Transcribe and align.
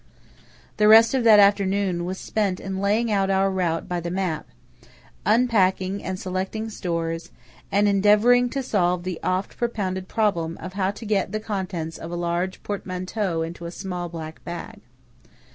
The 0.77 0.87
rest 0.87 1.13
of 1.13 1.23
that 1.25 1.37
afternoon 1.39 2.05
was 2.05 2.17
spent 2.17 2.59
in 2.59 2.79
laying 2.79 3.11
out 3.11 3.29
our 3.29 3.51
route 3.51 3.87
by 3.87 3.99
the 3.99 4.09
map; 4.09 4.47
unpacking 5.27 6.03
and 6.03 6.19
selecting 6.19 6.71
stores; 6.71 7.29
and 7.71 7.87
endeavouring 7.87 8.49
to 8.49 8.63
solve 8.63 9.03
the 9.03 9.19
oft 9.21 9.57
propounded 9.57 10.07
problem 10.07 10.57
of 10.59 10.73
how 10.73 10.89
to 10.89 11.05
get 11.05 11.31
the 11.33 11.39
contents 11.39 11.99
of 11.99 12.09
a 12.09 12.15
large 12.15 12.63
portmanteau 12.63 13.43
into 13.43 13.67
a 13.67 13.69
small 13.71 14.09
black 14.09 14.43
bag. 14.43 14.79